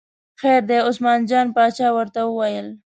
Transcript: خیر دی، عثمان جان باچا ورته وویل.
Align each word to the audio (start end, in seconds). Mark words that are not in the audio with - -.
خیر 0.41 0.61
دی، 0.69 0.77
عثمان 0.89 1.19
جان 1.29 1.47
باچا 1.55 1.87
ورته 1.95 2.19
وویل. 2.25 2.67